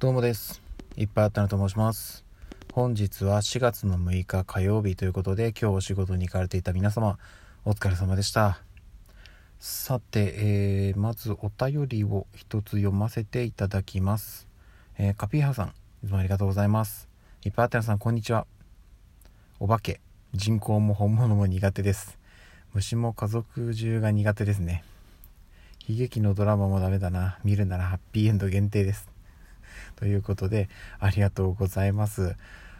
[0.00, 0.62] どうもです。
[0.96, 2.24] いっぱいあったなと申します。
[2.72, 7.18] 本日は4月の6日火曜日ということで、今日お仕事に行かれていた皆様、
[7.66, 8.62] お疲れ様でした。
[9.58, 14.48] さて、えーまずお便りを一つ読ませていただきます。
[14.96, 17.06] えーカピーハさん、いつもありがとうございます。
[17.44, 18.46] いっぱいあったなさん、こんにちは。
[19.58, 20.00] お化け、
[20.32, 22.18] 人工も本物も苦手です。
[22.72, 24.82] 虫も家族中が苦手ですね。
[25.86, 27.38] 悲劇のドラマもダメだな。
[27.44, 29.09] 見るならハッピーエンド限定です。
[30.00, 32.34] ということで、ありがとうございます。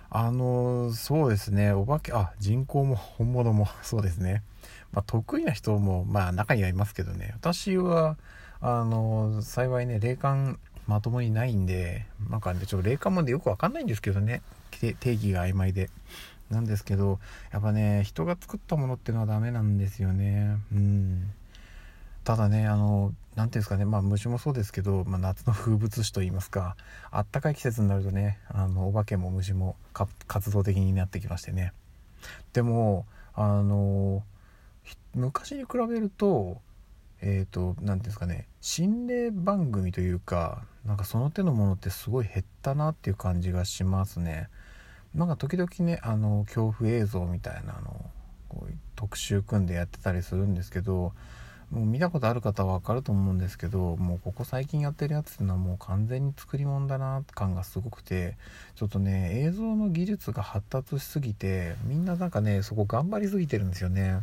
[0.08, 4.42] あの、そうですね、お化け、あ、人工も本物も そうですね。
[4.92, 8.16] まあ、得意な人も、まあ、中にはいますけどね、私は、
[8.62, 15.90] あの、幸いね、霊感まともにないんで、なんかね、ちょっと霊感までよくわかんないんですけどね、定義が曖昧で。
[16.50, 17.20] なんですけど、
[17.52, 20.56] やっぱね、人が作ったものっていうのはダメなんですよね。
[20.72, 21.30] うん。
[22.30, 26.76] ただねあの何ていうんですかねまあ虫もそうですけど、まあ、夏の風物詩といいますか
[27.10, 29.74] あったかい季節になるとねあのお化けも虫も
[30.28, 31.72] 活動的になってきましてね。
[32.52, 34.22] でもあの
[35.12, 36.58] 昔に比べると
[37.20, 44.48] えっ、と何ていうんですかね心霊番組というかなんかその手のものってすごい減ったなっていう感じがしますね。
[45.16, 48.04] なんか時々ねあの恐怖映像みたいなのを
[48.50, 51.12] こう特集組んでやってたりするんですけど
[51.70, 58.36] もう見たことある方は分かると思うんですけどもうここ最近やってるやつっていうのはもう完全に作り物だな感がすごくて
[58.74, 64.18] ちょっとね映像の技術が発達しすぎてみんななんかねそこ頑張りすぎてるんですよね。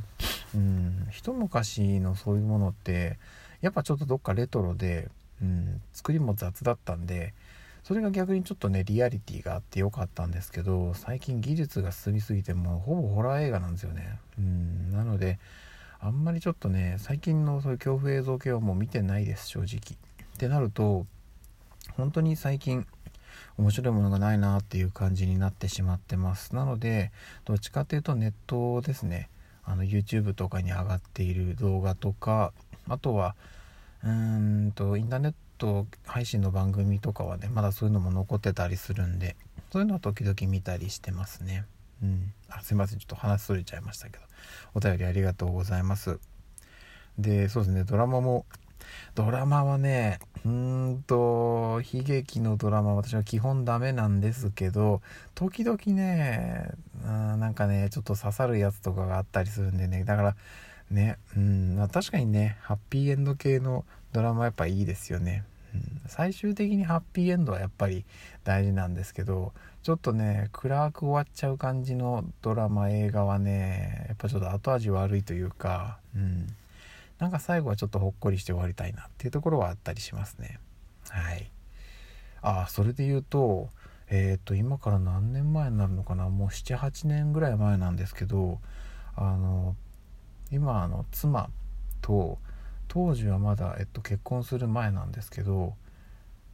[0.56, 1.08] うん。
[1.12, 3.18] 一昔のそういうものって
[3.62, 5.08] やっぱちょっとどっかレトロで、
[5.42, 7.34] うん、作りも雑だったんで
[7.84, 14.20] それが逆にちょっとねリアリティがあってよかったんですけど最近技術が進みすぎてもうほぼホラー映画なんですよね。
[14.38, 14.92] うん。
[14.92, 15.40] なので
[16.00, 19.98] あんまりちょっとね最近のそういう恐怖映像系はもう見てないです正直。
[20.36, 21.06] ってなると
[21.96, 22.86] 本当に最近
[23.58, 26.56] 面白いものがないなっていう感じになってしまってます。
[26.56, 27.12] なので
[27.46, 29.30] どっちかっていうとネットですね。
[29.64, 32.54] あの YouTube とかに上がっている動画とか
[32.88, 33.36] あとは
[34.04, 39.36] うーんとインターネット配信の番組とかはねまだそういうのも残ってたりするんで
[39.72, 41.66] そういうのは時々見たりしてますね。
[42.02, 42.34] うん。
[42.50, 43.00] あすいません。
[43.00, 44.24] ちょっと話それちゃいましたけど。
[44.74, 46.20] お便りありがとうございます。
[47.18, 47.84] でそうですね。
[47.84, 48.46] ドラマも
[49.16, 55.02] ドラマはねうんと悲劇のドラマ私は基本ダメなんですけど
[55.36, 56.70] 時々ね
[57.04, 60.04] うんなんかねちょっと刺さるやつとかがあったりするんでね。
[60.04, 60.36] だから
[60.92, 61.90] ねうん。
[61.92, 63.84] 確かにねハッピーエンド系の
[64.14, 65.44] ドラマやっぱいいですよね、
[66.08, 68.06] 最終的にハッピーエンドはやっぱり
[68.44, 76.48] 大事なんですけどちょっとね暗く終わっちゃう感じのドラマ映画はねやっぱちょっと後味悪いというかうん。
[77.20, 80.60] なんか最後はちょっとほっこりして終わりたいなっていうところはあったりしますね。
[81.10, 81.50] はい。
[82.42, 83.70] ああそれで言うと
[84.10, 86.30] えっ、と今から何年前になるのかな？
[86.30, 88.60] もう78年ぐらい前なんですけど
[89.16, 89.76] あの
[90.52, 91.50] 今あの妻
[92.02, 92.38] と
[92.88, 95.76] 当時はまだ、えっと、結婚する前なんですけど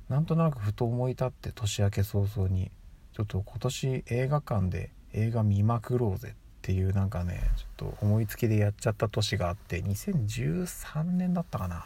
[0.09, 2.71] なんとなくふと思い立って年明け早々に
[3.13, 11.85] ちょっと今年映画館で映画見まくろうぜっていうなんかねちょっと思いつきでやっちゃった年があって2013年だったかな。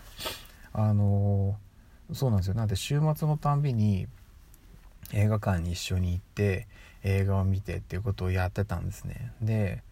[0.73, 1.57] あの
[2.13, 2.53] そうなんですよ。
[2.53, 4.07] なんで週末のたんびに
[5.13, 6.67] 映画館に一緒に行って
[7.03, 9.33] 映画を見てっていうことをやってたんですね。
[9.41, 9.83] で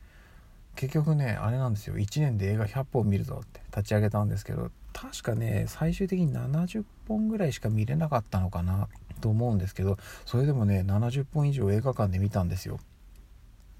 [0.75, 1.95] 結局ねあれなんですよ。
[1.95, 8.87] 1年で映画100本見るぞって立ち上げたんですけど確かね最終的に70本ぐらいしか見れなかったのかな
[9.21, 12.79] と思うんですけどそれでもね70本以上映画館で見たんですよ。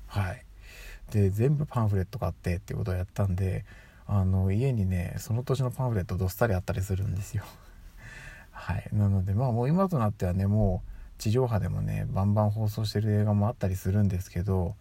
[0.07, 0.45] はい。
[1.11, 3.63] で全部パンフレット買ってっていうことをやったんで
[4.07, 7.43] あの家にねその年のパンフレットどっさりあったりするんですよ。
[8.51, 8.89] はい。
[8.93, 14.75] なのでまあもう今となってはねもう地上波でもねバンバン放送してる映画もあったりするんですけど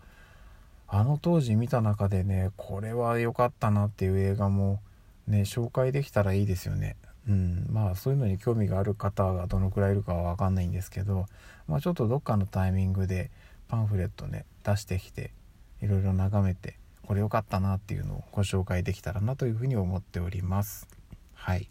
[0.88, 4.80] あの当時見た中でねこれは良かったなっていう映画も
[5.26, 6.96] ね紹介できたらいいですよね。
[7.28, 7.66] うん。
[7.70, 11.26] まあそういうのに興味がある方がどのくらいいるかは分かんないんですけど、
[11.66, 13.30] まあ、ちょっとどっかのタイミングで
[13.68, 15.32] パンフレットね出してきて
[15.80, 16.76] いろいろ眺めて
[17.06, 20.86] これ良かったなっていうのをご紹介できたらなというふうに思っております。
[21.34, 21.68] はい。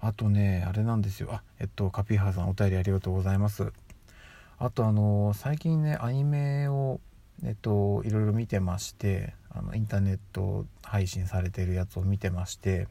[0.00, 1.28] あとねあれなんですよ。
[1.32, 3.72] あえっとカピーハーさんお便りありがとうございます。
[4.58, 7.00] あとあの最近ねアニメを
[7.44, 12.86] えっといろいろ見てましてあのインターネット配信されてるやつを見てまして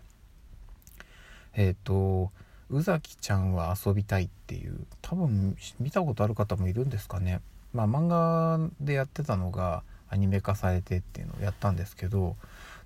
[1.54, 2.32] えっと
[2.70, 7.42] 宇崎ちゃんは遊びたいっていう多分見たことある方もいるんですかね。
[7.74, 12.36] まあ漫画でやってたのがアニメ化されてっていうのをやったんですけど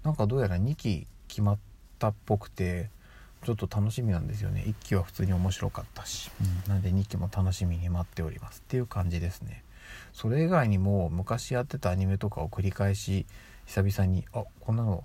[0.03, 1.57] なんかどうやら2期決まっ
[1.99, 2.89] たっぽくて
[3.45, 4.63] ちょっと楽しみなんですよね。
[4.65, 6.31] 1期は普通に面白かったし、
[6.65, 9.63] うん、なんで2期も楽しみに待っておりますっていう感じですね
[10.11, 13.25] それ以外にも昔やってたアニメとかを繰り返し
[13.65, 15.03] 久々にあこんなの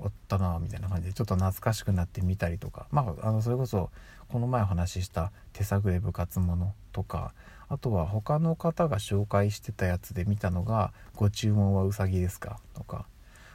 [0.00, 2.86] あったなみたいな感じでちょっと懐かしくなってみたりとか。
[2.90, 3.90] まああのそれこそ
[4.28, 7.32] この前お話しした手探り部活ものとか
[7.68, 13.06] あとは他の方が紹介してたやつで見たのが「ご注文はうさぎですか?」とか。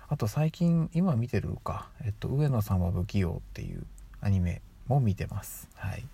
[0.10, 3.86] あと最近今見てるか「えっと、上野さんは不器用」っていう
[4.22, 5.70] アニメも見てます。
[5.75, 6.06] はい。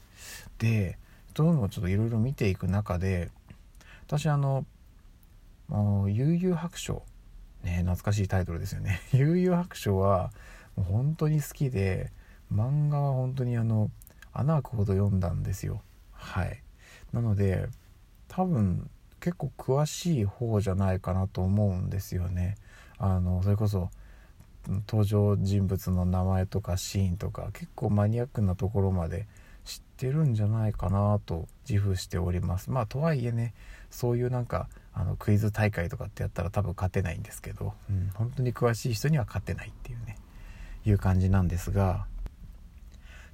[0.59, 0.97] で
[1.35, 3.31] そういうのをちょっといろいろ見ていく中で
[4.09, 4.65] 私あの
[6.09, 7.03] 「悠々白書」
[7.63, 10.33] ね懐かしいタイトルですよね「悠々白書」は
[10.75, 12.11] もう本当に好きで
[12.51, 13.91] 漫画は本当にあの
[14.33, 15.83] 穴開くほど読んだんですよ。
[16.11, 16.63] はい。
[17.13, 17.69] なので
[18.27, 18.89] 多分
[19.19, 22.55] 結構詳しい方じゃないかなと思うんですよね。
[22.97, 23.91] あのそれこそ
[24.87, 29.27] 登場人物の名前とかシーンとか結構マニアックなところまで
[29.65, 32.71] 知ってるんじゃないかなと自負しております。
[32.71, 33.53] まあとはいえね
[33.89, 40.17] そういうなんかあのクイズ大会とかってやったら多分勝てないんですけど、うん、本当に詳しい人には勝てないっていうね
[40.85, 42.05] いう感じなんですが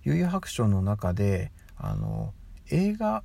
[0.04, 2.34] 悠々白書の中であの
[2.70, 3.24] 映画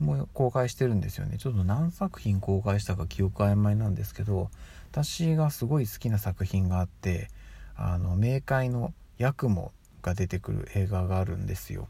[0.00, 1.38] も公開してるんですよね。
[1.38, 4.50] ちょっと何作品公開したか記憶曖昧なんですけど
[4.90, 7.28] 私がすごい好きな作品があって
[7.76, 9.72] あの冥界のヤクモ
[10.02, 11.88] が出てくる映画があるんですよ。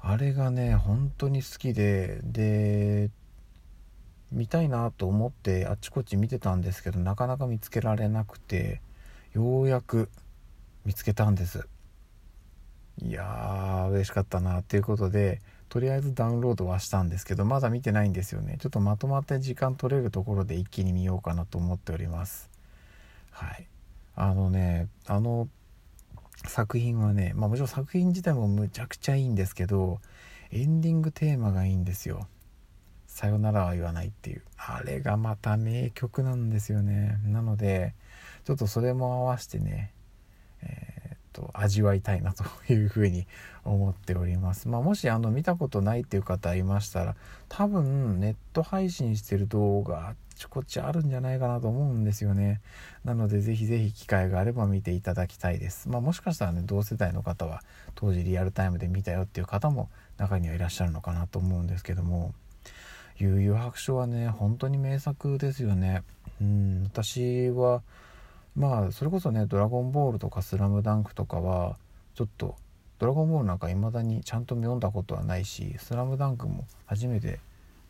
[0.00, 3.10] あれがね本当に好きでで
[4.32, 8.80] 見たいなと思ってあっちこっち見てたんですけどなかなか見つけられなくて
[9.32, 10.08] ようやく
[10.84, 11.68] 見つけたんです。
[13.02, 18.58] いやー嬉しかったなっていうことでとりあえずダウンロードはしたんですけどまだ見てないんですよね。
[18.60, 22.50] ちょっとまとまって時間取れるところで一気に見ようかなと思っております。
[23.30, 23.66] はい。
[24.16, 25.48] あのねあの
[26.46, 30.00] 作品はねまあもちろん作品自体もむちゃくちゃいいんですけど
[30.50, 32.26] エンディングテーマがいいんですよ。
[33.10, 37.92] さよならは言わないっていうあれがまた名曲なんですよねなので
[38.44, 39.92] ちょっとそれも合わせてね、
[40.62, 43.26] えーと味わいたいなというふうに
[43.64, 44.68] 思っております。
[44.68, 47.16] まあ、もしあの見たことないっていう方いましたら
[47.48, 52.60] 多分ネット配信してる動画あっちこっちあるんじゃないかなと思うんですよね。
[53.04, 55.88] なのでぜひぜひ機会があれば見ていただきたいです。
[55.88, 57.62] まあ、もしかしたらね同世代の方は
[57.94, 62.34] 当時リアルタイムで見たよっていう方も中にはいらっしゃるのかなと思うんですけども
[63.20, 66.02] 悠々白書はね本当に名作ですよね。
[66.40, 67.82] うん私は
[68.56, 71.76] まあそれこそね「ドラゴンボール」とか「スラムダンクとかは
[72.14, 72.56] ちょっと
[72.98, 77.40] 「ドラゴンボール」なんか未だにちゃんと読んだことはないし「スラムダンクも初めて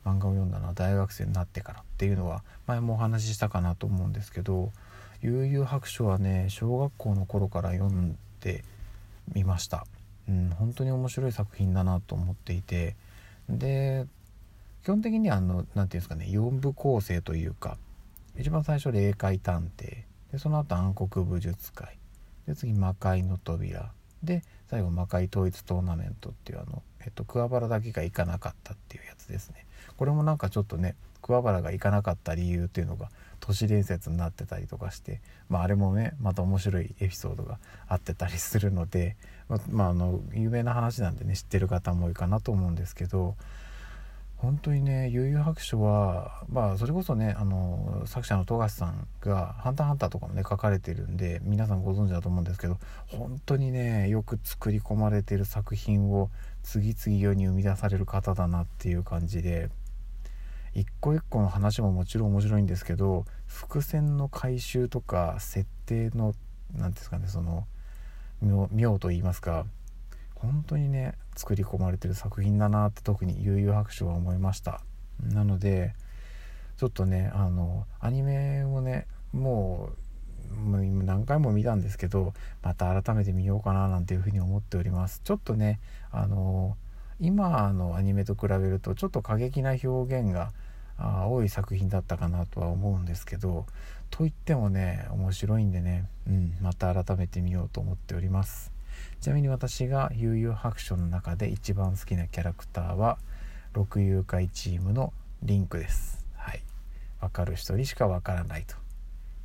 [0.05, 4.73] 漫画を読んだのは大学生になってからっていうのは前もお話ししたかなと思うんですけど
[5.23, 8.65] 「悠々白書」はね小学校の頃から読んで
[9.33, 9.87] みました。
[10.29, 12.95] うん、本当に面白い作品だなと思っていて
[13.49, 14.07] で
[14.83, 17.77] 基本的にあの何て言うんですかね4部構成というか
[18.39, 20.05] 一番最初霊界探偵。
[20.33, 21.99] でその後暗黒武術会。
[22.47, 23.93] で次魔界の扉。
[24.23, 29.67] で最後魔界統一トーナメントっていうあの、えっと、桑原だけが行かなかったっていうやつですね。
[29.97, 33.11] これもなんかちょっとね桑原が行かなかった理由っていうのが
[33.41, 39.17] 都市伝説になってたりとかして、まあ、あれもねまた面白いエピソードがあってたりするので、
[39.71, 43.37] まあ、あの有名な話なんでね知ってる方も多いかなと思うんですけど
[44.41, 52.79] 本当にね悠々白書はまあそれこそねあの作者の富樫さんが「ハンターハンター」とかもね書かれてるんで皆さんご存知だと思うんですけど
[53.09, 56.31] 本当にねよく作り込まれてる作品を
[56.63, 59.69] 次々世に生み出される方だなっていう感じで
[60.73, 66.35] 一個一個の話ももちろん面白いんですけど伏線の回収とか設定の
[66.75, 67.67] 何ですかねその
[68.73, 69.67] 妙と言いますか
[70.41, 74.81] 本当にね作り込まれてる作品だなって特に悠々白書は思いました。
[75.23, 75.95] なので
[76.77, 80.11] ちょっとねあのアニメをねもう
[81.05, 82.33] 何回も見たんですけど
[82.63, 85.21] また改めて見ようかななんていうふうに思っております。
[85.23, 85.79] ちょっとね
[86.11, 86.77] あの
[87.21, 90.53] 今のアニメと比べるとちょっと過激な表現が
[91.29, 93.67] 多い作品だったかなとは思うんですけど
[94.11, 98.73] といってもね面白いんでね、うん、また改めて見ようと思っております。
[99.21, 103.19] ちなみに私が悠々白書の中で一番好きなキャラクターは
[103.73, 106.25] 六遊会チームのリンクです。
[106.37, 106.63] はい。
[107.21, 108.77] 分かる人にしか分からないと。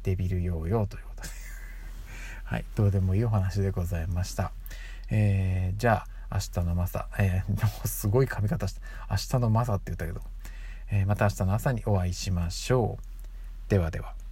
[0.03, 1.29] デビルヨーヨーということで。
[2.43, 2.65] はい。
[2.75, 4.51] どうでもいいお話でございました。
[5.09, 8.81] えー、じゃあ明日の朝えー、すごい髪型した
[9.11, 10.21] 明日の朝って言ったけど、
[10.89, 13.69] えー、また明日の朝にお会いしましょう。
[13.69, 14.24] ではでは。